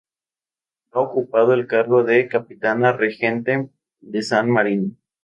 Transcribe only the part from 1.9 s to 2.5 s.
de